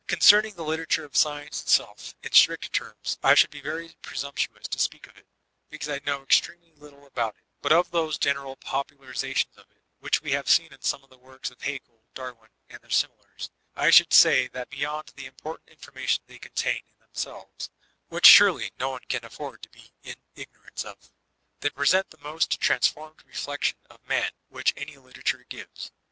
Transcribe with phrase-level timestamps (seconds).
[0.07, 4.79] Concerning the literatttre of Sdence itself, in strict terms, I should be very presumptuous to
[4.79, 5.27] speak of it,
[5.69, 8.17] be '374 VOLTAISINE DE ClEYXB cause I know extremely little about it; but of those
[8.17, 12.49] eral popularizations of it, which we have in some of the works of Haeckel, Darwin,
[12.67, 17.69] and their similars, I should say that beyond the important information they contain in themselves
[18.07, 21.11] (which surely no one can afford to be in ignorance of)
[21.59, 25.91] they present the most transformed re flection of Man which any literature gives.